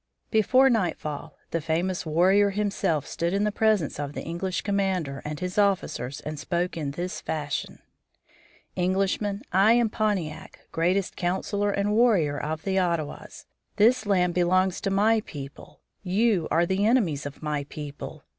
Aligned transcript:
Before 0.31 0.67
nightfall 0.67 1.35
the 1.51 1.61
famous 1.61 2.07
warrior 2.07 2.49
himself 2.49 3.05
stood 3.05 3.33
in 3.33 3.43
the 3.43 3.51
presence 3.51 3.99
of 3.99 4.13
the 4.13 4.23
English 4.23 4.63
commander 4.63 5.21
and 5.23 5.39
his 5.39 5.59
officers 5.59 6.21
and 6.21 6.39
spoke 6.39 6.75
in 6.75 6.89
this 6.97 7.21
fashion: 7.21 7.77
"Englishmen, 8.75 9.43
I 9.53 9.73
am 9.73 9.89
Pontiac, 9.91 10.61
greatest 10.71 11.15
councilor 11.15 11.69
and 11.69 11.93
warrior 11.93 12.39
of 12.39 12.63
the 12.63 12.79
Ottawas. 12.79 13.45
This 13.75 14.07
land 14.07 14.33
belongs 14.33 14.81
to 14.81 14.89
my 14.89 15.21
people. 15.23 15.81
You 16.01 16.47
are 16.49 16.65
the 16.65 16.83
enemies 16.83 17.27
of 17.27 17.43
my 17.43 17.65
people. 17.65 18.23